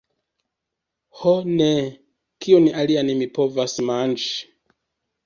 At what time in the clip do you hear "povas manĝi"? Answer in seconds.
3.37-4.31